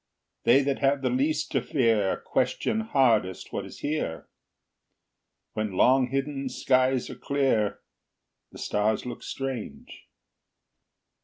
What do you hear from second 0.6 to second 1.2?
that have the